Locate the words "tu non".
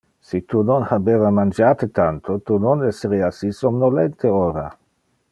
0.51-0.85, 2.49-2.81